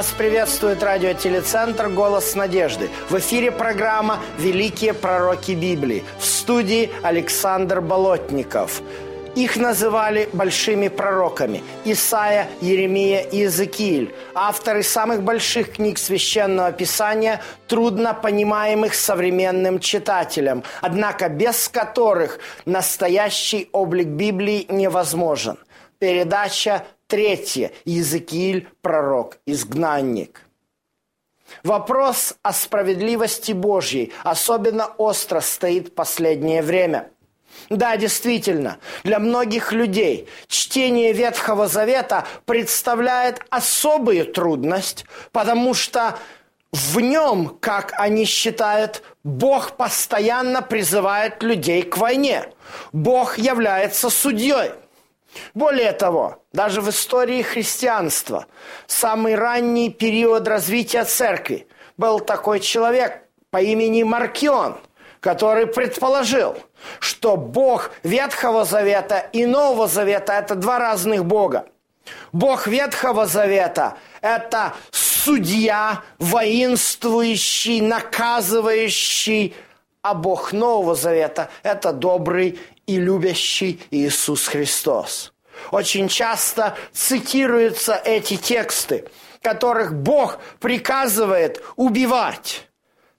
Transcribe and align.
Вас 0.00 0.12
приветствует 0.16 0.82
радиотелецентр 0.82 1.90
«Голос 1.90 2.34
надежды». 2.34 2.88
В 3.10 3.18
эфире 3.18 3.50
программа 3.50 4.18
«Великие 4.38 4.94
пророки 4.94 5.52
Библии». 5.52 6.04
В 6.18 6.24
студии 6.24 6.90
Александр 7.02 7.82
Болотников. 7.82 8.80
Их 9.34 9.56
называли 9.56 10.30
большими 10.32 10.88
пророками– 10.88 11.62
Исаия, 11.84 12.48
Еремия 12.62 13.20
и 13.20 13.40
Иезекииль, 13.40 14.14
авторы 14.34 14.82
самых 14.82 15.22
больших 15.22 15.74
книг 15.74 15.98
Священного 15.98 16.72
Писания, 16.72 17.42
трудно 17.68 18.14
понимаемых 18.14 18.94
современным 18.94 19.80
читателям, 19.80 20.64
однако 20.80 21.28
без 21.28 21.68
которых 21.68 22.38
настоящий 22.64 23.68
облик 23.72 24.06
Библии 24.06 24.64
невозможен. 24.70 25.58
Передача 25.98 26.84
Третье. 27.10 27.72
Иезекииль, 27.84 28.68
пророк, 28.82 29.38
изгнанник. 29.44 30.42
Вопрос 31.64 32.36
о 32.42 32.52
справедливости 32.52 33.50
Божьей 33.50 34.12
особенно 34.22 34.86
остро 34.86 35.40
стоит 35.40 35.88
в 35.88 35.92
последнее 35.94 36.62
время. 36.62 37.10
Да, 37.68 37.96
действительно, 37.96 38.78
для 39.02 39.18
многих 39.18 39.72
людей 39.72 40.28
чтение 40.46 41.12
Ветхого 41.12 41.66
Завета 41.66 42.28
представляет 42.44 43.40
особую 43.50 44.26
трудность, 44.26 45.04
потому 45.32 45.74
что 45.74 46.16
в 46.70 47.00
нем, 47.00 47.58
как 47.60 47.92
они 47.98 48.24
считают, 48.24 49.02
Бог 49.24 49.72
постоянно 49.72 50.62
призывает 50.62 51.42
людей 51.42 51.82
к 51.82 51.96
войне. 51.96 52.44
Бог 52.92 53.36
является 53.36 54.10
судьей– 54.10 54.70
более 55.54 55.92
того, 55.92 56.42
даже 56.52 56.80
в 56.80 56.90
истории 56.90 57.42
христианства, 57.42 58.46
самый 58.86 59.34
ранний 59.34 59.90
период 59.90 60.48
развития 60.48 61.04
церкви, 61.04 61.68
был 61.96 62.20
такой 62.20 62.60
человек 62.60 63.22
по 63.50 63.60
имени 63.60 64.02
Маркион, 64.02 64.78
который 65.20 65.66
предположил, 65.66 66.56
что 66.98 67.36
Бог 67.36 67.90
Ветхого 68.02 68.64
Завета 68.64 69.18
и 69.32 69.44
Нового 69.44 69.86
Завета– 69.86 70.32
это 70.34 70.54
два 70.54 70.78
разных 70.78 71.24
Бога. 71.24 71.66
Бог 72.32 72.66
Ветхого 72.66 73.26
Завета 73.26 73.96
это 74.20 74.74
судья, 74.90 76.02
воинствующий, 76.18 77.80
наказывающий, 77.80 79.54
а 80.02 80.14
Бог 80.14 80.52
Нового 80.52 80.94
Завета– 80.94 81.50
это 81.62 81.92
добрый 81.92 82.58
и 82.86 82.96
любящий 82.96 83.80
Иисус 83.90 84.48
Христос. 84.48 85.32
Очень 85.70 86.08
часто 86.08 86.76
цитируются 86.92 87.94
эти 87.94 88.36
тексты, 88.36 89.06
которых 89.42 89.94
Бог 89.94 90.38
приказывает 90.58 91.62
убивать. 91.76 92.66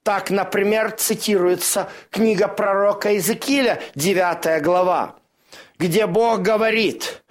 Так, 0.03 0.31
например, 0.31 0.91
цитируется 0.91 1.89
книга 2.09 2.47
пророка 2.47 3.11
Иезекииля, 3.11 3.81
9 3.93 4.63
глава, 4.63 5.15
где 5.77 6.07
Бог 6.07 6.41
говорит, 6.41 7.21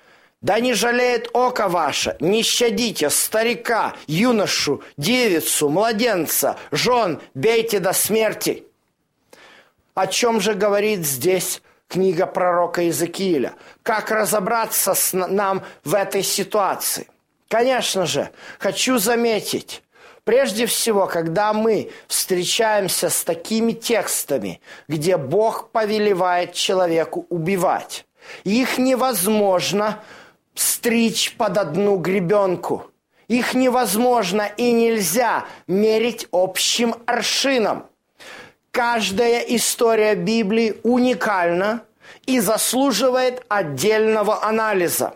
«Да 0.41 0.61
не 0.61 0.73
жалеет 0.73 1.29
око 1.35 1.69
ваше, 1.69 2.17
не 2.21 2.43
щадите 2.43 3.11
старика, 3.11 3.95
юношу, 4.07 4.83
девицу, 4.97 5.69
младенца, 5.69 6.57
жен, 6.71 7.21
бейте 7.35 7.81
до 7.81 7.93
смерти». 7.93 8.70
О 9.95 10.07
чем 10.07 10.41
же 10.41 10.55
говорит 10.55 11.07
здесь 11.07 11.63
книга 11.89 12.27
пророка 12.27 12.83
Иезекииля? 12.83 13.55
Как 13.83 14.11
разобраться 14.11 14.95
с 14.95 15.13
нам 15.13 15.63
в 15.85 15.95
этой 15.95 16.23
ситуации? 16.23 17.09
Конечно 17.49 18.07
же, 18.07 18.31
хочу 18.59 18.99
заметить, 18.99 19.83
Прежде 20.25 20.67
всего, 20.67 21.07
когда 21.07 21.53
мы 21.53 21.91
встречаемся 22.07 23.09
с 23.09 23.25
такими 23.25 23.73
текстами, 23.73 24.61
где 24.87 25.17
Бог 25.17 25.71
повелевает 25.71 26.53
человеку 26.53 27.27
убивать, 27.31 28.07
их 28.45 28.79
невозможно 28.79 29.99
стричь 30.55 31.35
под 31.37 31.59
одну 31.59 31.97
гребенку. 31.97 32.87
Их 33.29 33.55
невозможно 33.55 34.51
и 34.57 34.73
нельзя 34.73 35.47
мерить 35.67 36.29
общим 36.33 36.97
аршином. 37.07 37.87
Каждая 38.71 39.41
история 39.41 40.15
Библии 40.15 40.79
уникальна 40.85 41.85
и 42.27 42.39
заслуживает 42.41 43.45
отдельного 43.49 44.45
анализа. 44.45 45.15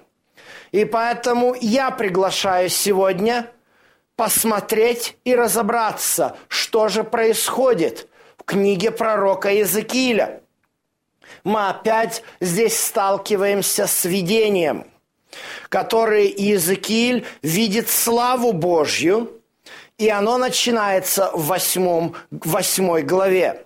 И 0.72 0.84
поэтому 0.84 1.54
я 1.60 1.92
приглашаю 1.92 2.68
сегодня 2.68 3.50
посмотреть 4.16 5.16
и 5.24 5.34
разобраться, 5.34 6.36
что 6.48 6.88
же 6.88 7.04
происходит 7.04 8.08
в 8.38 8.42
книге 8.42 8.90
пророка 8.90 9.50
Иезекииля. 9.50 10.42
Мы 11.44 11.68
опять 11.68 12.22
здесь 12.40 12.78
сталкиваемся 12.78 13.86
с 13.86 14.04
видением, 14.04 14.86
которое 15.68 16.24
Иезекииль 16.24 17.24
видит 17.42 17.88
славу 17.88 18.52
Божью, 18.52 19.40
и 19.98 20.08
оно 20.08 20.38
начинается 20.38 21.30
в 21.32 21.46
восьмом, 21.46 22.14
восьмой 22.30 23.02
главе. 23.02 23.64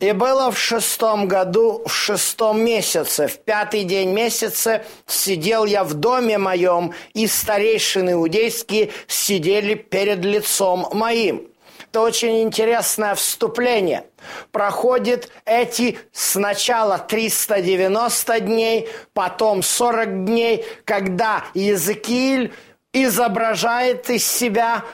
И 0.00 0.12
было 0.12 0.50
в 0.50 0.58
шестом 0.58 1.28
году, 1.28 1.82
в 1.84 1.92
шестом 1.92 2.64
месяце, 2.64 3.28
в 3.28 3.38
пятый 3.38 3.84
день 3.84 4.12
месяца, 4.12 4.82
сидел 5.06 5.66
я 5.66 5.84
в 5.84 5.92
доме 5.92 6.38
моем, 6.38 6.94
и 7.12 7.26
старейшины 7.26 8.12
иудейские 8.12 8.92
сидели 9.06 9.74
перед 9.74 10.24
лицом 10.24 10.88
моим. 10.92 11.48
Это 11.90 12.00
очень 12.00 12.42
интересное 12.42 13.14
вступление. 13.14 14.06
Проходит 14.52 15.30
эти 15.44 15.98
сначала 16.12 16.96
390 16.98 18.40
дней, 18.40 18.88
потом 19.12 19.62
40 19.62 20.24
дней, 20.24 20.64
когда 20.86 21.44
Языкиль 21.52 22.54
изображает 22.92 24.08
из 24.08 24.26
себя 24.26 24.84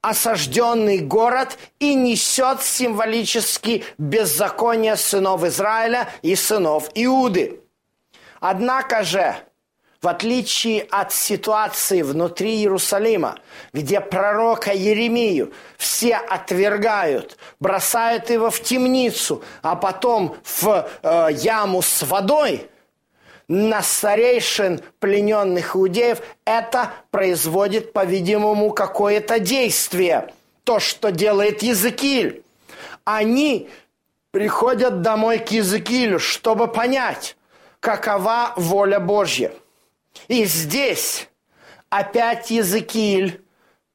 осажденный 0.00 0.98
город 0.98 1.58
и 1.80 1.94
несет 1.94 2.62
символически 2.62 3.84
беззаконие 3.98 4.96
сынов 4.96 5.44
Израиля 5.44 6.08
и 6.22 6.34
сынов 6.36 6.88
Иуды. 6.94 7.60
Однако 8.40 9.02
же, 9.02 9.34
в 10.00 10.06
отличие 10.06 10.82
от 10.82 11.12
ситуации 11.12 12.02
внутри 12.02 12.56
Иерусалима, 12.58 13.38
где 13.72 14.00
пророка 14.00 14.72
Еремию 14.72 15.52
все 15.76 16.14
отвергают, 16.14 17.36
бросают 17.58 18.30
его 18.30 18.50
в 18.50 18.60
темницу, 18.62 19.42
а 19.62 19.74
потом 19.74 20.36
в 20.44 20.88
э, 21.02 21.28
яму 21.32 21.82
с 21.82 22.02
водой– 22.02 22.70
на 23.48 23.82
старейшин 23.82 24.80
плененных 25.00 25.74
иудеев, 25.74 26.20
это 26.44 26.92
производит, 27.10 27.92
по-видимому, 27.92 28.70
какое-то 28.70 29.40
действие. 29.40 30.32
То, 30.64 30.80
что 30.80 31.10
делает 31.10 31.62
Языкиль. 31.62 32.44
Они 33.04 33.70
приходят 34.30 35.00
домой 35.00 35.38
к 35.38 35.48
Языкилю, 35.48 36.18
чтобы 36.18 36.68
понять, 36.68 37.36
какова 37.80 38.52
воля 38.56 39.00
Божья. 39.00 39.50
И 40.28 40.44
здесь 40.44 41.28
опять 41.88 42.50
Языкиль 42.50 43.42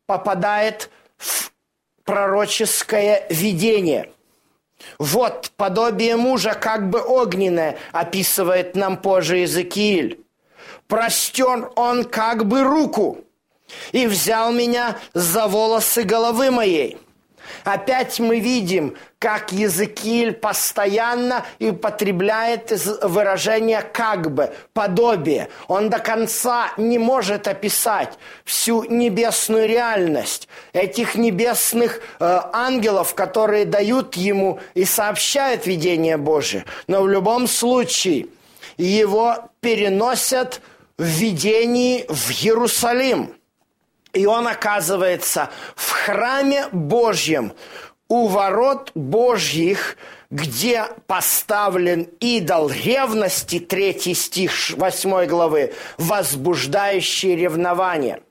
попадает 0.07 0.89
в 1.17 1.51
пророческое 2.03 3.27
видение– 3.29 4.09
вот 4.99 5.51
подобие 5.57 6.15
мужа, 6.15 6.53
как 6.53 6.89
бы 6.89 7.01
огненное, 7.01 7.77
описывает 7.91 8.75
нам 8.75 8.97
позже 8.97 9.37
Иезекииль. 9.37 10.19
Простен 10.87 11.67
он 11.75 12.03
как 12.03 12.45
бы 12.45 12.63
руку 12.63 13.23
и 13.91 14.07
взял 14.07 14.51
меня 14.51 14.97
за 15.13 15.47
волосы 15.47 16.03
головы 16.03 16.51
моей– 16.51 16.97
Опять 17.63 18.19
мы 18.19 18.39
видим, 18.39 18.95
как 19.19 19.51
Языкиль 19.51 20.33
постоянно 20.33 21.45
употребляет 21.59 22.71
выражение 23.03 23.81
«как 23.81 24.33
бы», 24.33 24.53
«подобие». 24.73 25.49
Он 25.67 25.89
до 25.89 25.99
конца 25.99 26.71
не 26.77 26.99
может 26.99 27.47
описать 27.47 28.17
всю 28.43 28.83
небесную 28.83 29.67
реальность 29.67 30.47
этих 30.73 31.15
небесных 31.15 32.01
э, 32.19 32.39
ангелов, 32.51 33.15
которые 33.15 33.65
дают 33.65 34.15
ему 34.15 34.59
и 34.73 34.83
сообщают 34.83 35.65
видение 35.67 36.17
Божие. 36.17 36.65
Но 36.87 37.01
в 37.01 37.07
любом 37.07 37.47
случае 37.47 38.27
его 38.77 39.49
переносят 39.61 40.61
в 40.97 41.03
видении 41.05 42.05
в 42.09 42.31
Иерусалим– 42.31 43.33
и 44.13 44.25
он 44.25 44.47
оказывается 44.47 45.49
в 45.75 45.89
храме 45.91 46.67
Божьем, 46.71 47.53
у 48.07 48.27
ворот 48.27 48.91
Божьих, 48.93 49.97
где 50.29 50.85
поставлен 51.07 52.03
идол 52.19 52.69
ревности, 52.69 53.59
третий 53.59 54.13
стих 54.13 54.51
8 54.77 55.25
главы, 55.25 55.73
возбуждающий 55.97 57.35
ревнование. 57.35 58.21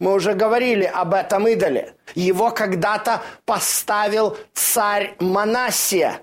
Мы 0.00 0.14
уже 0.14 0.34
говорили 0.34 0.84
об 0.84 1.14
этом 1.14 1.46
идоле. 1.46 1.94
Его 2.14 2.50
когда-то 2.50 3.22
поставил 3.44 4.36
царь 4.54 5.14
Манасия. 5.20 6.22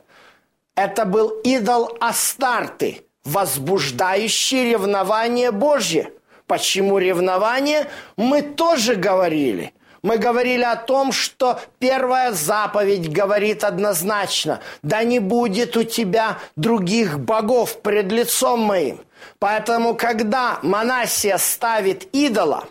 Это 0.76 1.06
был 1.06 1.40
идол 1.44 1.96
Астарты, 2.02 3.06
возбуждающий 3.24 4.72
ревнование 4.72 5.52
Божье– 5.52 6.12
Почему 6.48 6.98
ревнование? 6.98 7.88
Мы 8.16 8.42
тоже 8.42 8.96
говорили. 8.96 9.74
Мы 10.02 10.18
говорили 10.18 10.64
о 10.64 10.78
том, 10.78 11.12
что 11.12 11.60
первая 11.80 12.32
заповедь 12.32 13.12
говорит 13.12 13.66
однозначно, 13.66 14.62
да 14.82 15.04
не 15.04 15.20
будет 15.20 15.76
у 15.76 15.84
тебя 15.84 16.40
других 16.56 17.20
богов 17.20 17.82
пред 17.82 18.12
лицом 18.12 18.62
моим. 18.62 19.02
Поэтому, 19.40 19.96
когда 19.96 20.60
Манасия 20.62 21.38
ставит 21.38 22.08
идола, 22.16 22.66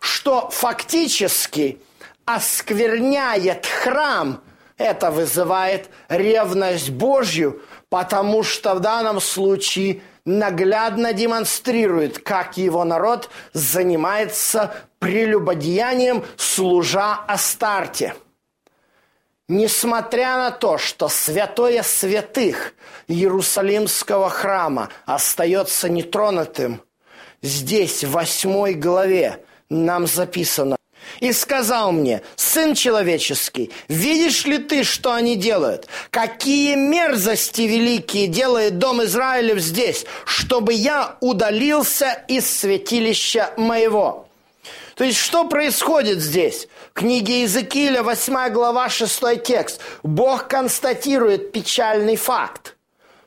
что 0.00 0.48
фактически 0.50 1.78
оскверняет 2.24 3.66
храм, 3.66 4.40
это 4.78 5.10
вызывает 5.10 5.90
ревность 6.08 6.90
Божью, 6.90 7.60
потому 7.90 8.42
что 8.42 8.74
в 8.74 8.80
данном 8.80 9.20
случае– 9.20 10.00
наглядно 10.28 11.14
демонстрирует, 11.14 12.18
как 12.18 12.58
его 12.58 12.84
народ 12.84 13.30
занимается 13.54 14.74
прелюбодеянием, 14.98 16.24
служа 16.36 17.14
Астарте. 17.26 18.14
Несмотря 19.48 20.36
на 20.36 20.50
то, 20.50 20.76
что 20.76 21.08
святое 21.08 21.82
святых 21.82 22.74
Иерусалимского 23.06 24.28
храма 24.28 24.90
остается 25.06 25.88
нетронутым, 25.88 26.82
здесь, 27.40 28.04
в 28.04 28.10
восьмой 28.10 28.74
главе, 28.74 29.42
нам 29.70 30.06
записано, 30.06 30.77
и 31.20 31.32
сказал 31.32 31.92
мне, 31.92 32.22
«Сын 32.36 32.74
человеческий, 32.74 33.70
видишь 33.88 34.44
ли 34.44 34.58
ты, 34.58 34.84
что 34.84 35.12
они 35.12 35.36
делают? 35.36 35.86
Какие 36.10 36.74
мерзости 36.74 37.62
великие 37.62 38.26
делает 38.26 38.78
Дом 38.78 39.02
Израилев 39.04 39.58
здесь, 39.58 40.06
чтобы 40.24 40.72
я 40.72 41.16
удалился 41.20 42.24
из 42.28 42.50
святилища 42.50 43.52
моего?» 43.56 44.28
То 44.98 45.04
есть, 45.04 45.18
что 45.18 45.44
происходит 45.44 46.18
здесь? 46.18 46.66
В 46.90 46.94
книге 46.94 47.42
Иезекииля, 47.42 48.02
8 48.02 48.50
глава, 48.50 48.88
6 48.88 49.44
текст. 49.44 49.80
Бог 50.02 50.48
констатирует 50.48 51.52
печальный 51.52 52.16
факт. 52.16 52.74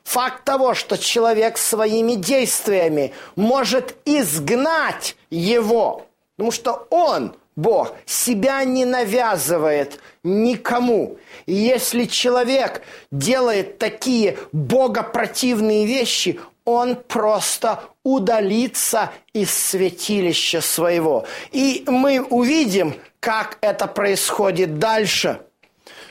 Факт 0.04 0.44
того, 0.44 0.74
что 0.74 0.98
человек 0.98 1.56
своими 1.56 2.14
действиями 2.14 3.14
может 3.36 3.96
изгнать 4.04 5.16
его. 5.30 6.06
Потому 6.36 6.50
что 6.50 6.86
он, 6.90 7.34
Бог, 7.54 7.94
себя 8.06 8.64
не 8.64 8.84
навязывает 8.84 10.00
никому. 10.22 11.18
И 11.46 11.52
если 11.52 12.06
человек 12.06 12.82
делает 13.10 13.78
такие 13.78 14.38
богопротивные 14.52 15.84
вещи, 15.86 16.40
он 16.64 16.96
просто 16.96 17.80
удалится 18.04 19.12
из 19.32 19.52
святилища 19.52 20.60
своего. 20.60 21.26
И 21.50 21.84
мы 21.86 22.22
увидим, 22.22 22.94
как 23.20 23.58
это 23.60 23.86
происходит 23.86 24.78
дальше. 24.78 25.40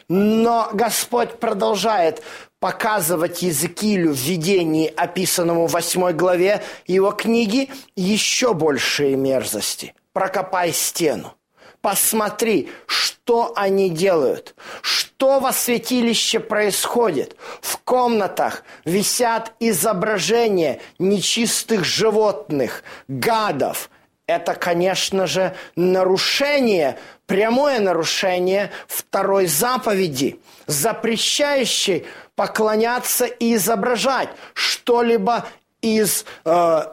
Но 0.08 0.70
Господь 0.74 1.40
продолжает 1.40 2.22
показывать 2.60 3.42
Языкилю 3.42 4.12
в 4.12 4.18
видении, 4.18 4.94
описанному 4.96 5.68
в 5.68 5.72
8 5.72 6.12
главе 6.12 6.62
его 6.86 7.12
книги, 7.12 7.70
еще 7.96 8.54
большие 8.54 9.16
мерзости. 9.16 9.96
Прокопай 10.14 10.74
стену. 10.74 11.34
Посмотри, 11.82 12.70
что 12.86 13.54
они 13.56 13.90
делают, 13.90 14.56
что 14.82 15.40
во 15.40 15.52
святилище 15.52 16.40
происходит. 16.40 17.36
В 17.62 17.78
комнатах 17.78 18.64
висят 18.86 19.54
изображения 19.60 20.80
нечистых 21.00 21.84
животных, 21.84 22.84
гадов. 23.08 23.90
Это, 24.28 24.54
конечно 24.54 25.26
же, 25.26 25.56
нарушение, 25.76 27.00
прямое 27.26 27.80
нарушение 27.80 28.72
второй 28.88 29.48
заповеди, 29.48 30.40
запрещающей 30.68 32.06
поклоняться 32.36 33.26
и 33.26 33.56
изображать 33.56 34.30
что-либо 34.54 35.48
из 35.82 36.26
э, 36.46 36.84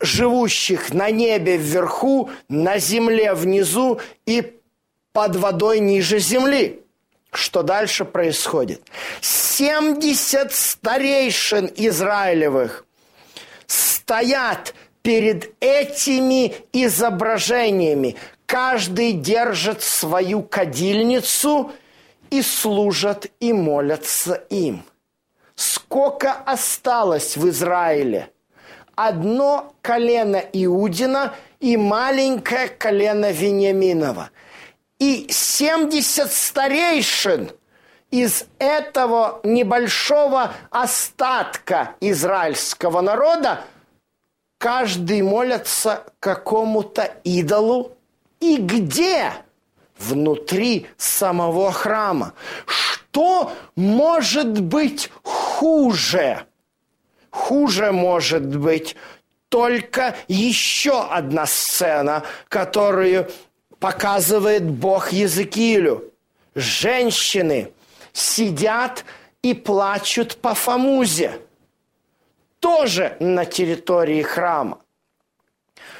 живущих 0.00 0.92
на 0.92 1.10
небе 1.10 1.56
вверху, 1.56 2.30
на 2.48 2.78
земле 2.78 3.34
внизу 3.34 4.00
и 4.26 4.58
под 5.12 5.36
водой 5.36 5.80
ниже 5.80 6.18
земли. 6.18 6.82
Что 7.32 7.62
дальше 7.62 8.04
происходит? 8.04 8.82
70 9.20 10.52
старейшин 10.52 11.70
Израилевых 11.76 12.84
стоят 13.66 14.74
перед 15.02 15.52
этими 15.60 16.54
изображениями. 16.72 18.16
Каждый 18.46 19.12
держит 19.12 19.82
свою 19.82 20.42
кадильницу 20.42 21.72
и 22.30 22.42
служат 22.42 23.26
и 23.40 23.52
молятся 23.52 24.34
им. 24.50 24.84
Сколько 25.56 26.32
осталось 26.32 27.36
в 27.36 27.48
Израиле– 27.48 28.30
одно 28.96 29.74
колено 29.82 30.42
Иудина 30.52 31.34
и 31.60 31.76
маленькое 31.76 32.68
колено 32.68 33.30
Вениаминова. 33.30 34.30
И 34.98 35.26
70 35.30 36.32
старейшин 36.32 37.50
из 38.10 38.46
этого 38.58 39.40
небольшого 39.42 40.52
остатка 40.70 41.96
израильского 42.00 43.00
народа 43.00 43.64
каждый 44.58 45.22
молится 45.22 46.04
какому-то 46.20 47.10
идолу. 47.24 47.92
И 48.40 48.56
где? 48.56 49.32
Внутри 49.98 50.86
самого 50.96 51.72
храма. 51.72 52.34
Что 52.66 53.52
может 53.74 54.60
быть 54.60 55.10
хуже? 55.22 56.46
Хуже 57.34 57.90
может 57.90 58.46
быть 58.46 58.94
только 59.48 60.14
еще 60.28 61.02
одна 61.02 61.46
сцена, 61.46 62.22
которую 62.48 63.28
показывает 63.80 64.62
Бог 64.62 65.10
Языкилю. 65.10 66.12
Женщины 66.54 67.72
сидят 68.12 69.04
и 69.42 69.52
плачут 69.52 70.36
по 70.36 70.54
Фамузе, 70.54 71.40
тоже 72.60 73.16
на 73.18 73.44
территории 73.44 74.22
храма. 74.22 74.78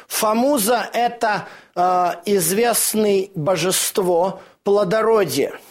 Фамуза– 0.07 0.89
это 0.93 1.49
э, 1.75 2.13
известное 2.27 3.29
божество 3.35 4.41
плодородия– 4.63 5.59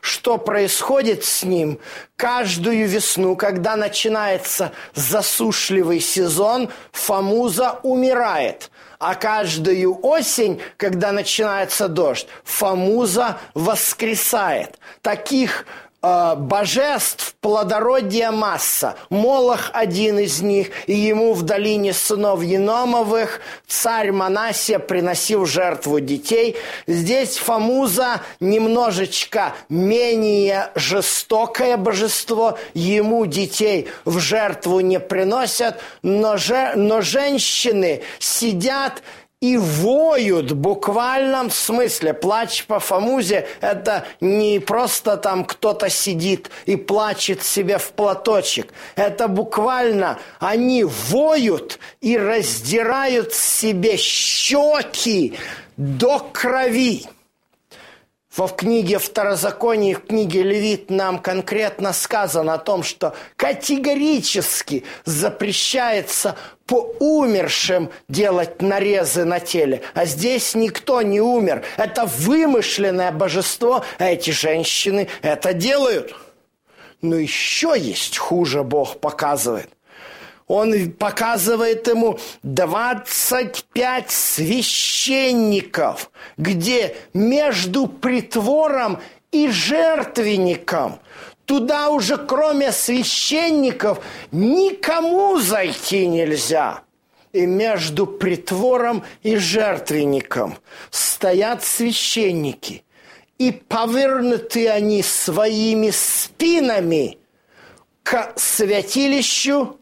что 0.00 0.38
происходит 0.38 1.24
с 1.24 1.42
ним 1.42 1.78
каждую 2.16 2.86
весну, 2.88 3.36
когда 3.36 3.76
начинается 3.76 4.72
засушливый 4.94 6.00
сезон, 6.00 6.70
Фамуза 6.92 7.80
умирает. 7.82 8.70
А 8.98 9.16
каждую 9.16 9.98
осень, 10.06 10.60
когда 10.76 11.10
начинается 11.10 11.88
дождь, 11.88 12.28
Фамуза 12.44 13.38
воскресает. 13.54 14.78
Таких 15.00 15.66
э, 16.02 16.34
божеств 16.36 17.34
плодородия 17.40 18.30
масса. 18.30 18.96
Молох 19.10 19.70
один 19.72 20.18
из 20.18 20.40
них, 20.40 20.70
и 20.86 20.94
ему 20.94 21.34
в 21.34 21.42
долине 21.42 21.92
сынов 21.92 22.42
Еномовых 22.42 23.40
царь 23.66 24.12
Манасия 24.12 24.78
приносил 24.78 25.44
жертву 25.44 26.00
детей. 26.00 26.56
Здесь 26.86 27.36
Фамуза 27.38 28.20
немножечко 28.40 29.54
менее 29.68 30.70
жестокое 30.74 31.76
божество, 31.76 32.58
ему 32.74 33.26
детей 33.26 33.88
в 34.04 34.18
жертву 34.18 34.80
не 34.80 35.00
приносят, 35.00 35.80
но, 36.02 36.36
же, 36.36 36.72
но 36.76 37.00
женщины 37.00 38.02
сидят 38.18 39.02
и 39.42 39.56
воют 39.56 40.52
в 40.52 40.56
буквальном 40.56 41.50
смысле. 41.50 42.14
Плач 42.14 42.64
по 42.64 42.78
Фамузе– 42.78 43.48
это 43.60 44.06
не 44.20 44.60
просто 44.60 45.16
там 45.16 45.44
кто-то 45.44 45.90
сидит 45.90 46.48
и 46.64 46.76
плачет 46.76 47.42
себе 47.42 47.78
в 47.78 47.90
платочек. 47.90 48.72
Это 48.94 49.26
буквально 49.26 50.20
они 50.38 50.84
воют 50.84 51.80
и 52.00 52.16
раздирают 52.16 53.34
себе 53.34 53.96
щеки 53.96 55.36
до 55.76 56.20
крови. 56.32 57.04
В 58.34 58.48
книге 58.48 58.98
Второзаконии, 58.98 59.92
в 59.92 60.06
книге 60.06 60.42
Левит 60.42 60.88
нам 60.88 61.18
конкретно 61.18 61.92
сказано 61.92 62.54
о 62.54 62.58
том, 62.58 62.82
что 62.82 63.14
категорически 63.36 64.84
запрещается 65.04 66.36
по 66.64 66.94
умершим 66.98 67.90
делать 68.08 68.62
нарезы 68.62 69.26
на 69.26 69.38
теле. 69.38 69.82
А 69.92 70.06
здесь 70.06 70.54
никто 70.54 71.02
не 71.02 71.20
умер. 71.20 71.62
Это 71.76 72.06
вымышленное 72.06 73.12
божество, 73.12 73.84
а 73.98 74.06
эти 74.06 74.30
женщины 74.30 75.08
это 75.20 75.52
делают. 75.52 76.14
Но 77.02 77.16
еще 77.16 77.74
есть 77.76 78.16
хуже 78.16 78.62
Бог 78.62 78.98
показывает– 78.98 79.68
он 80.52 80.92
показывает 80.92 81.88
ему 81.88 82.18
25 82.42 84.10
священников, 84.10 86.10
где 86.36 86.94
между 87.14 87.86
притвором 87.86 89.00
и 89.30 89.48
жертвенником 89.48 90.98
туда 91.46 91.88
уже 91.88 92.18
кроме 92.18 92.70
священников 92.70 94.04
никому 94.30 95.38
зайти 95.38 96.06
нельзя. 96.06 96.82
И 97.32 97.46
между 97.46 98.06
притвором 98.06 99.04
и 99.22 99.36
жертвенником 99.36 100.58
стоят 100.90 101.64
священники, 101.64 102.84
и 103.38 103.52
повернуты 103.52 104.68
они 104.68 105.02
своими 105.02 105.88
спинами 105.88 107.16
к 108.02 108.34
святилищу 108.36 109.78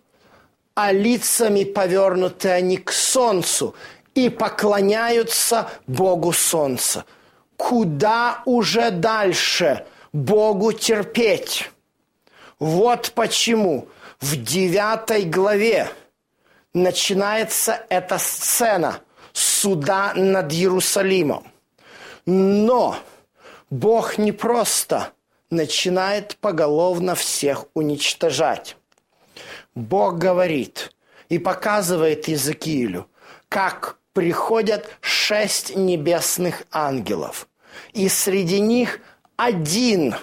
а 0.74 0.92
лицами 0.92 1.64
повернуты 1.64 2.48
они 2.48 2.76
к 2.76 2.92
солнцу 2.92 3.74
и 4.14 4.28
поклоняются 4.28 5.70
Богу 5.86 6.32
солнца. 6.32 7.04
Куда 7.56 8.42
уже 8.46 8.90
дальше 8.90 9.84
Богу 10.12 10.72
терпеть? 10.72 11.70
Вот 12.58 13.12
почему 13.14 13.88
в 14.20 14.36
девятой 14.36 15.24
главе 15.24 15.90
начинается 16.74 17.84
эта 17.88 18.18
сцена 18.18 19.00
суда 19.32 20.12
над 20.14 20.52
Иерусалимом. 20.52 21.50
Но 22.26 22.96
Бог 23.70 24.18
не 24.18 24.32
просто 24.32 25.12
начинает 25.50 26.36
поголовно 26.36 27.14
всех 27.14 27.66
уничтожать. 27.74 28.76
Бог 29.74 30.18
говорит 30.18 30.92
и 31.28 31.38
показывает 31.38 32.28
Иезекиилю, 32.28 33.08
как 33.48 33.98
приходят 34.12 34.88
шесть 35.00 35.76
небесных 35.76 36.64
ангелов. 36.70 37.48
И 37.92 38.08
среди 38.08 38.60
них 38.60 39.00
один 39.36 40.14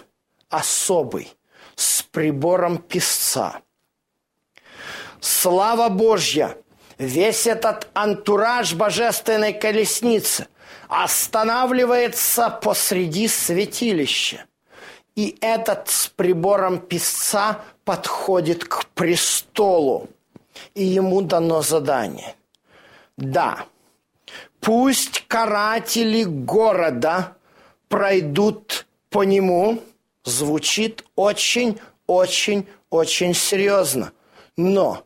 особый 0.50 1.34
с 1.76 2.04
прибором 2.04 2.78
писца. 2.78 3.62
Слава 5.20 5.90
Божья! 5.90 6.58
Весь 6.98 7.46
этот 7.46 7.88
антураж 7.94 8.74
божественной 8.74 9.54
колесницы 9.54 10.48
останавливается 10.88 12.50
посреди 12.50 13.28
святилища. 13.28 14.46
И 15.18 15.36
этот 15.42 15.90
с 15.90 16.08
прибором 16.10 16.78
писца 16.78 17.62
подходит 17.84 18.64
к 18.64 18.86
престолу. 18.94 20.08
И 20.76 20.84
ему 20.84 21.22
дано 21.22 21.64
задание. 21.64 22.36
Да, 23.18 23.66
пусть 24.60 25.26
каратели 25.28 26.24
города 26.24 27.36
пройдут 27.90 28.86
по 29.10 29.24
нему, 29.24 29.82
звучит 30.24 31.04
очень-очень-очень 31.16 33.34
серьезно. 33.34 34.12
Но 34.56 35.04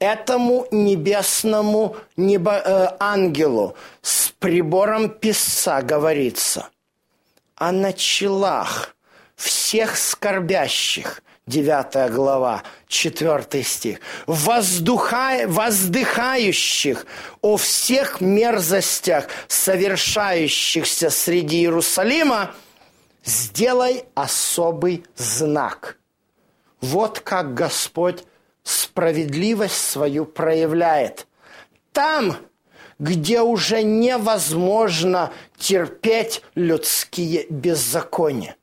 этому 0.00 0.66
небесному 0.72 1.96
небо, 2.16 2.54
э, 2.54 2.88
ангелу 2.98 3.76
с 4.02 4.30
прибором 4.40 5.10
писца 5.10 5.80
говорится 5.80 6.70
о 7.58 7.72
началах 7.72 8.94
всех 9.36 9.96
скорбящих, 9.96 11.22
9 11.46 12.10
глава, 12.12 12.62
4 12.88 13.62
стих, 13.64 14.00
воздуха, 14.26 15.44
воздыхающих 15.46 17.06
о 17.40 17.56
всех 17.56 18.20
мерзостях, 18.20 19.28
совершающихся 19.48 21.10
среди 21.10 21.58
Иерусалима, 21.58 22.54
сделай 23.24 24.04
особый 24.14 25.04
знак. 25.16 25.98
Вот 26.80 27.20
как 27.20 27.54
Господь 27.54 28.24
справедливость 28.62 29.90
свою 29.90 30.26
проявляет. 30.26 31.26
Там, 31.92 32.36
где 32.98 33.40
уже 33.40 33.82
невозможно 33.82 35.32
терпеть 35.56 36.42
людские 36.54 37.46
беззакония. 37.48 38.56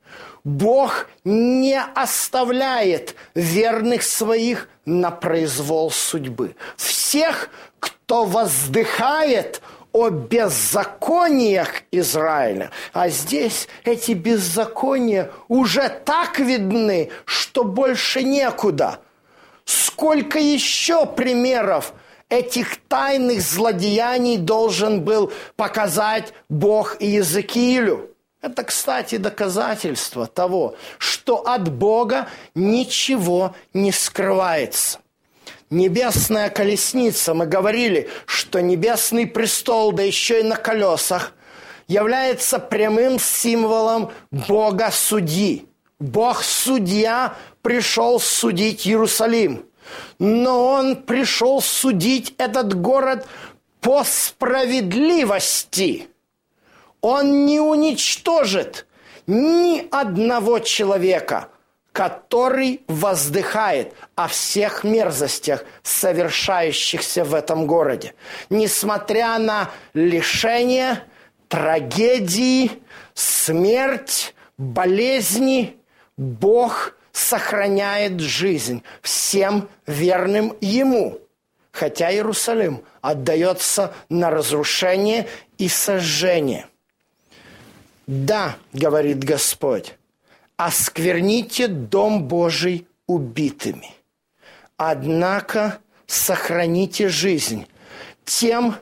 Бог 0.43 1.07
не 1.23 1.81
оставляет 1.81 3.15
верных 3.33 4.03
своих 4.03 4.69
на 4.85 5.09
произвол 5.09 5.89
судьбы. 5.89 6.55
Всех, 6.77 7.49
кто 7.79 8.25
воздыхает 8.25 9.61
о 9.91 10.09
беззакониях 10.09 11.83
Израиля. 11.89 12.69
А 12.93 13.09
здесь 13.09 13.67
эти 13.85 14.11
беззакония 14.11 15.31
уже 15.47 15.89
так 15.89 16.37
видны, 16.37 17.09
что 17.23 17.63
больше 17.63 18.21
некуда. 18.21 18.99
Сколько 19.63 20.37
еще 20.37 21.05
примеров 21.07 21.93
этих 22.29 22.77
тайных 22.87 23.41
злодеяний 23.41 24.37
должен 24.37 25.01
был 25.01 25.31
показать 25.55 26.33
Бог 26.49 27.01
Иезекиилю? 27.01 28.09
Это, 28.41 28.63
кстати, 28.63 29.17
доказательство 29.17 30.27
того, 30.27 30.75
что 30.99 31.47
от 31.47 31.71
Бога 31.73 32.27
ничего 32.53 33.55
не 33.73 33.91
скрывается. 33.91 34.99
Небесная 35.71 36.51
колесница, 36.51 37.33
мы 37.33 37.47
говорили, 37.47 38.07
что 38.27 38.61
небесный 38.61 39.25
престол, 39.25 39.91
да 39.93 40.03
еще 40.03 40.41
и 40.41 40.43
на 40.43 40.57
колесах, 40.57 41.33
является 41.87 42.59
прямым 42.59 43.19
символом 43.19 44.11
Бога 44.29 44.91
судьи. 44.91 45.65
Бог 45.99 46.43
судья 46.43 47.35
пришел 47.63 48.19
судить 48.19 48.87
Иерусалим. 48.87 49.65
Но 50.19 50.65
он 50.65 50.95
пришел 50.95 51.61
судить 51.61 52.33
этот 52.37 52.79
город 52.79 53.27
по 53.81 54.03
справедливости– 54.03 56.07
он 57.05 57.45
не 57.45 57.59
уничтожит 57.59 58.87
ни 59.27 59.87
одного 59.91 60.57
человека, 60.57 61.49
который 61.91 62.81
воздыхает 62.87 63.93
о 64.15 64.27
всех 64.27 64.83
мерзостях, 64.83 65.65
совершающихся 65.83 67.23
в 67.23 67.35
этом 67.35 67.67
городе. 67.67 68.15
Несмотря 68.49 69.37
на 69.37 69.69
лишения, 69.93 71.03
трагедии, 71.47 72.71
смерть, 73.13 74.33
болезни, 74.57 75.77
Бог 76.17 76.97
сохраняет 77.15 78.19
жизнь 78.19 78.83
всем 79.01 79.69
верным 79.87 80.55
Ему. 80.61 81.19
Хотя 81.71 82.11
Иерусалим 82.11 82.83
отдается 83.01 83.93
на 84.09 84.29
разрушение 84.29 85.27
и 85.57 85.67
сожжение– 85.67 86.67
да, 88.07 88.57
говорит 88.71 89.23
Господь, 89.23 89.95
оскверните 90.57 91.67
дом 91.67 92.23
Божий 92.27 92.87
убитыми. 93.07 93.93
Однако 94.77 95.79
сохраните 96.05 97.09
жизнь 97.09 97.67
тем, 98.25 98.75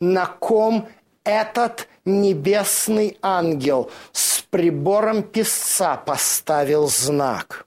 на 0.00 0.26
ком 0.26 0.88
этот 1.24 1.88
небесный 2.04 3.18
ангел 3.20 3.90
с 4.12 4.42
прибором 4.42 5.24
писца 5.24 5.96
поставил 5.96 6.86
знак. 6.86 7.66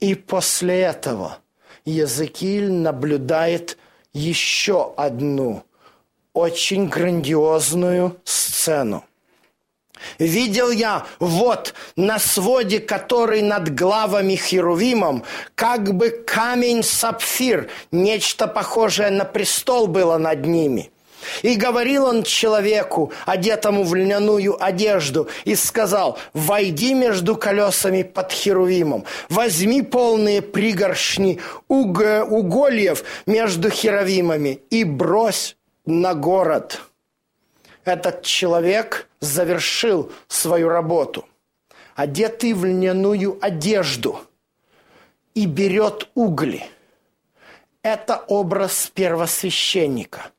И 0.00 0.14
после 0.14 0.80
этого 0.80 1.38
Языкиль 1.84 2.70
наблюдает 2.70 3.78
еще 4.12 4.92
одну 4.96 5.64
очень 6.32 6.88
грандиозную 6.88 8.20
сцену– 8.24 9.04
Видел 10.18 10.70
я 10.70 11.06
вот 11.18 11.74
на 11.96 12.18
своде, 12.18 12.80
который 12.80 13.42
над 13.42 13.74
главами 13.74 14.34
Херувимом, 14.34 15.24
как 15.54 15.94
бы 15.94 16.10
камень-сапфир, 16.10 17.70
нечто 17.92 18.46
похожее 18.46 19.10
на 19.10 19.24
престол 19.24 19.86
было 19.86 20.18
над 20.18 20.46
ними. 20.46 20.90
И 21.42 21.56
говорил 21.56 22.06
он 22.06 22.22
человеку, 22.22 23.12
одетому 23.24 23.84
в 23.84 23.94
льняную 23.94 24.62
одежду, 24.62 25.28
и 25.44 25.54
сказал, 25.54 26.18
«Войди 26.32 26.94
между 26.94 27.36
колесами 27.36 28.02
под 28.02 28.32
Херувимом, 28.32 29.04
возьми 29.28 29.82
полные 29.82 30.42
пригоршни 30.42 31.40
уг... 31.68 32.02
угольев 32.28 33.04
между 33.26 33.70
Херувимами 33.70 34.60
и 34.70 34.84
брось 34.84 35.56
на 35.84 36.14
город» 36.14 36.80
этот 37.86 38.22
человек 38.22 39.08
завершил 39.20 40.12
свою 40.28 40.68
работу, 40.68 41.24
одетый 41.94 42.52
в 42.52 42.64
льняную 42.64 43.38
одежду, 43.40 44.20
и 45.34 45.46
берет 45.46 46.10
угли. 46.14 46.64
Это 47.82 48.16
образ 48.26 48.90
первосвященника, 48.92 50.30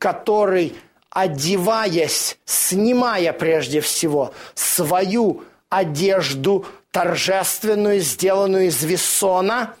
который, 0.00 0.74
одеваясь, 1.10 2.38
снимая 2.46 3.32
прежде 3.34 3.80
всего 3.82 4.32
свою 4.54 5.44
одежду 5.68 6.64
торжественную, 6.90 8.00
сделанную 8.00 8.68
из 8.68 8.82
весона, 8.82 9.76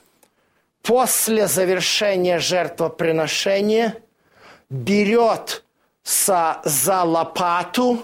после 0.82 1.48
завершения 1.48 2.38
жертвоприношения 2.38 3.96
берет 4.68 5.64
за, 6.04 6.60
за 6.64 7.02
лопату 7.02 8.02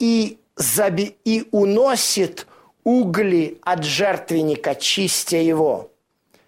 и, 0.00 0.38
заби, 0.56 1.16
и 1.24 1.46
уносит 1.52 2.48
угли 2.82 3.58
от 3.62 3.84
жертвенника, 3.84 4.74
чистя 4.74 5.36
его. 5.36 5.92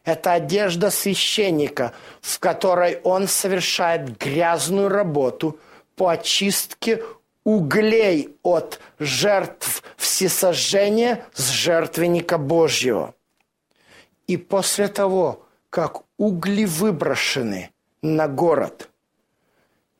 Это 0.05 0.33
одежда 0.33 0.91
священника, 0.91 1.93
в 2.21 2.39
которой 2.39 3.01
он 3.05 3.29
совершает 3.29 4.19
грязную 4.19 4.89
работу 4.89 5.59
по 5.97 6.11
очистке 6.11 7.03
углей 7.45 8.37
от 8.43 8.81
жертв 8.99 9.83
всесожжения 9.97 11.25
с 11.35 11.51
жертвенника 11.51 12.39
Божьего. 12.39 13.15
И 14.27 14.37
после 14.37 14.89
того, 14.89 15.47
как 15.69 16.03
угли 16.17 16.65
выброшены 16.65 17.71
на 18.03 18.29
город, 18.29 18.89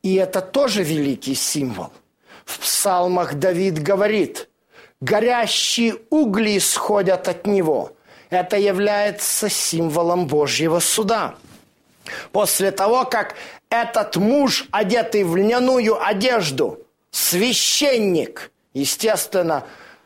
и 0.03 0.15
это 0.15 0.41
тоже 0.41 0.83
великий 0.83 1.35
символ. 1.35 1.91
В 2.45 2.59
псалмах 2.59 3.35
Давид 3.35 3.81
говорит, 3.81 4.49
горящие 4.99 5.97
угли 6.09 6.57
исходят 6.57 7.27
от 7.27 7.45
него. 7.45 7.95
Это 8.31 8.57
является 8.57 9.49
символом 9.49 10.25
Божьего 10.25 10.79
суда. 10.79 11.35
После 12.31 12.71
того, 12.71 13.03
как 13.03 13.35
этот 13.69 14.15
муж, 14.15 14.67
одетый 14.71 15.25
в 15.25 15.35
льняную 15.35 16.01
одежду, 16.01 16.79
священник, 17.11 18.51
естественно, 18.73 19.65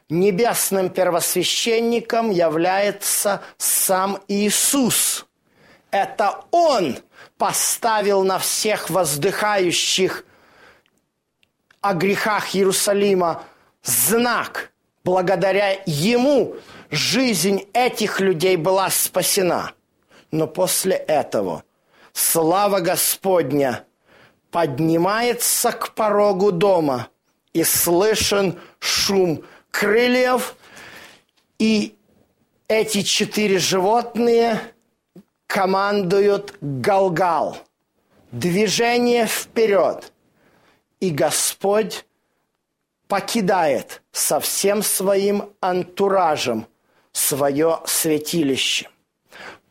небесным 0.09 0.89
первосвященником 0.89 2.31
является 2.31 3.41
сам 3.57 4.19
Иисус. 4.27 5.27
Это 5.91 6.41
Он 6.49 6.97
поставил 7.37 8.23
на 8.23 8.39
всех 8.39 8.89
воздыхающих 8.89 10.25
о 11.79 11.93
грехах 11.93 12.55
Иерусалима 12.55 13.43
знак. 13.83 14.71
Благодаря 15.03 15.79
Ему 15.85 16.55
жизнь 16.89 17.67
этих 17.73 18.19
людей 18.19 18.57
была 18.57 18.89
спасена. 18.89 19.73
Но 20.31 20.47
после 20.47 20.95
этого 20.95 21.63
слава 22.13 22.79
Господня 22.79 23.85
поднимается 24.51 25.71
к 25.71 25.93
порогу 25.93 26.51
дома, 26.51 27.09
и 27.55 27.63
слышен 27.63 28.59
шум 28.79 29.45
крыльев, 29.71 30.57
и 31.57 31.95
эти 32.67 33.01
четыре 33.01 33.59
животные 33.59 34.59
командуют 35.47 36.57
Галгал. 36.59 37.57
Движение 38.33 39.25
вперед. 39.25 40.11
И 40.99 41.11
Господь 41.11 42.05
покидает 43.07 44.01
со 44.11 44.41
всем 44.41 44.83
своим 44.83 45.53
антуражем 45.61 46.67
свое 47.15 47.79
святилище. 47.85 48.89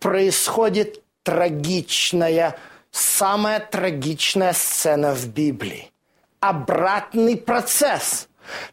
Происходит 0.01 1.03
трагичная, 1.23 2.57
самая 2.91 3.61
трагичная 3.61 4.55
сцена 4.55 5.15
в 5.15 5.29
Библии. 5.29 5.93
Обратный 6.41 7.37
процесс 7.37 8.29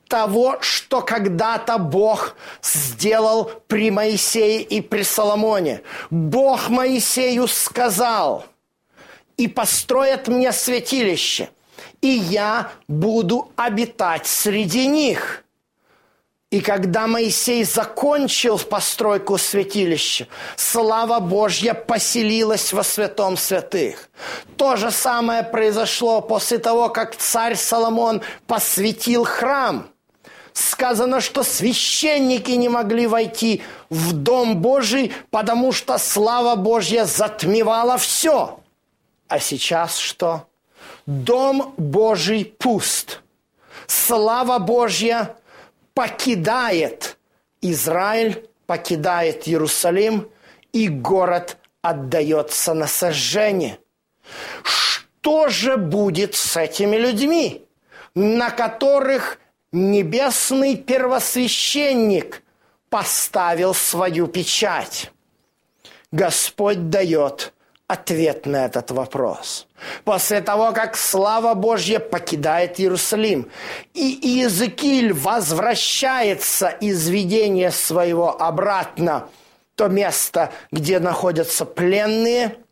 того, 0.08 0.58
что 0.62 1.02
когда-то 1.02 1.78
Бог 1.78 2.36
сделал 2.62 3.52
при 3.68 3.92
Моисее 3.92 4.62
и 4.62 4.82
при 4.82 5.04
Соломоне. 5.04 5.82
Бог 6.10 6.70
Моисею 6.70 7.48
сказал, 7.48 8.46
и 9.38 9.48
построят 9.48 10.28
мне 10.28 10.52
святилище, 10.52 11.50
и 12.02 12.08
я 12.08 12.72
буду 12.88 13.52
обитать 13.56 14.28
среди 14.28 14.88
них. 14.88 15.44
И 16.52 16.60
когда 16.60 17.08
Моисей 17.08 17.64
закончил 17.64 18.60
постройку 18.60 19.38
святилища, 19.38 20.28
слава 20.58 21.22
Божья 21.22 21.74
поселилась 21.74 22.74
во 22.74 22.84
святом 22.84 23.38
святых. 23.38 24.10
То 24.58 24.76
же 24.76 24.92
самое 24.92 25.44
произошло 25.44 26.20
после 26.20 26.58
того, 26.58 26.90
как 26.90 27.16
царь 27.16 27.56
Соломон 27.56 28.22
посвятил 28.48 29.24
храм. 29.24 29.88
Сказано, 30.52 31.22
что 31.22 31.44
священники 31.44 32.52
не 32.52 32.68
могли 32.68 33.08
войти 33.08 33.64
в 33.90 34.12
Дом 34.12 34.58
Божий, 34.58 35.14
потому 35.30 35.72
что 35.72 35.98
слава 35.98 36.58
Божья 36.58 37.06
затмевала 37.06 37.98
все. 37.98 38.60
А 39.30 39.40
сейчас 39.40 39.98
что? 39.98 40.48
Дом 41.06 41.74
Божий 41.78 42.44
пуст. 42.44 43.22
Слава 43.88 44.60
Божья 44.60 45.34
покидает 45.94 47.18
Израиль, 47.62 48.48
покидает 48.66 49.48
Иерусалим, 49.48 50.30
и 50.74 50.88
город 50.88 51.58
отдается 51.82 52.74
на 52.74 52.88
сожжение. 52.88 53.80
Что 54.64 55.50
же 55.50 55.78
будет 55.78 56.36
с 56.36 56.58
этими 56.58 56.96
людьми, 56.96 57.66
на 58.16 58.50
которых 58.50 59.40
небесный 59.72 60.78
первосвященник 60.78 62.44
поставил 62.90 63.74
свою 63.74 64.28
печать? 64.28 65.12
Господь 66.12 66.90
дает 66.90 67.54
ответ 67.92 68.46
на 68.46 68.66
этот 68.66 68.92
вопрос. 68.92 69.68
После 70.06 70.42
того, 70.42 70.72
как 70.72 70.96
слава 70.96 71.54
Божья 71.54 72.00
покидает 72.00 72.80
Иерусалим, 72.80 73.50
и 73.94 74.20
Иезекииль 74.22 75.14
возвращается 75.14 76.70
из 76.70 77.10
видения 77.10 77.72
своего 77.72 78.42
обратно, 78.42 79.28
то 79.76 79.88
место, 79.88 80.52
где 80.72 81.00
находятся 81.00 81.66
пленные– 81.66 82.56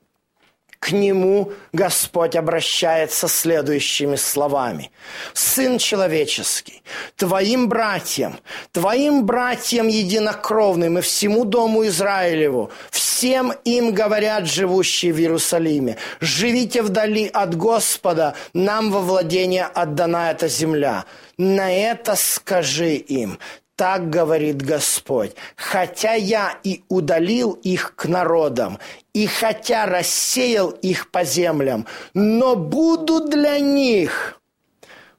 к 0.79 0.91
нему 0.91 1.51
Господь 1.73 2.35
обращается 2.37 3.27
следующими 3.27 4.15
словами. 4.15 4.91
«Сын 5.33 5.77
человеческий, 5.77 6.81
твоим 7.17 7.67
братьям, 7.67 8.39
твоим 8.71 9.25
братьям 9.25 9.87
единокровным 9.87 10.97
и 10.97 11.01
всему 11.01 11.43
дому 11.43 11.85
Израилеву, 11.85 12.71
всем 13.19 13.51
им 13.65 13.93
говорят 13.93 14.45
живущие 14.47 15.11
в 15.11 15.19
Иерусалиме, 15.19 15.97
живите 16.21 16.81
вдали 16.81 17.27
от 17.27 17.53
Господа, 17.53 18.33
нам 18.53 18.91
во 18.91 19.01
владение 19.01 19.65
отдана 19.65 20.31
эта 20.31 20.47
земля. 20.47 21.03
На 21.37 21.69
это 21.69 22.15
скажи 22.15 22.95
им, 22.95 23.37
так 23.75 24.09
говорит 24.09 24.61
Господь, 24.61 25.33
хотя 25.57 26.13
я 26.13 26.59
и 26.63 26.83
удалил 26.87 27.59
их 27.61 27.93
к 27.97 28.05
народам, 28.05 28.79
и 29.13 29.27
хотя 29.27 29.85
рассеял 29.85 30.69
их 30.69 31.11
по 31.11 31.25
землям, 31.25 31.87
но 32.13 32.55
буду 32.55 33.27
для 33.27 33.59
них, 33.59 34.39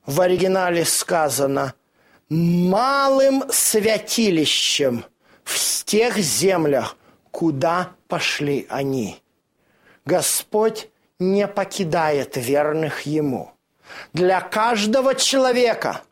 в 0.07 0.23
оригинале 0.23 0.87
сказано, 0.87 1.75
малым 2.31 3.45
святилищем 3.51 5.05
в 5.45 5.85
тех 5.85 6.17
землях, 6.17 6.97
куда 7.31 7.93
пошли 8.09 8.67
они. 8.69 9.21
Господь 10.05 10.89
не 11.19 11.47
покидает 11.47 12.37
верных 12.37 13.03
Ему. 13.03 13.53
Для 14.13 14.41
каждого 14.41 15.15
человека– 15.15 16.03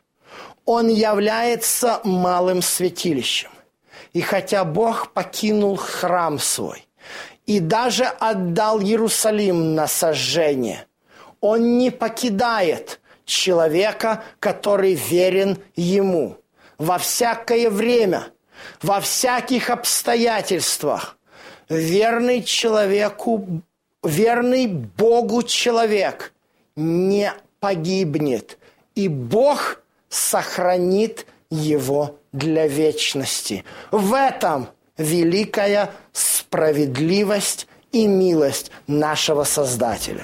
он 0.69 0.87
является 0.87 1.99
малым 2.03 2.61
святилищем. 2.61 3.49
И 4.13 4.21
хотя 4.21 4.63
Бог 4.63 5.13
покинул 5.13 5.77
храм 5.77 6.37
свой 6.37 6.87
и 7.47 7.59
даже 7.59 8.03
отдал 8.03 8.79
Иерусалим 8.79 9.73
на 9.73 9.87
сожжение, 9.87 10.85
он 11.41 11.79
не 11.79 11.89
покидает 11.89 13.01
человека, 13.25 14.23
который 14.39 14.93
верен 14.93 15.57
ему 15.75 16.37
во 16.77 16.99
всякое 16.99 17.71
время, 17.71 18.27
во 18.81 18.99
всяких 18.99 19.69
обстоятельствах. 19.69 21.17
Верный 21.69 22.43
человеку, 22.43 23.61
верный 24.03 24.67
Богу 24.67 25.43
человек 25.43 26.33
не 26.75 27.33
погибнет. 27.59 28.57
И 28.95 29.07
Бог– 29.07 29.81
сохранит 30.09 31.25
его 31.49 32.19
для 32.31 32.67
вечности. 32.67 33.63
В 33.91 34.13
этом 34.13 34.69
великая 34.97 35.91
справедливость 36.11 37.67
и 37.91 38.07
милость 38.07 38.71
нашего 38.87 39.43
Создателя. 39.43 40.23